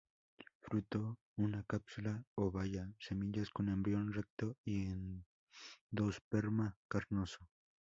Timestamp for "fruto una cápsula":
0.61-2.25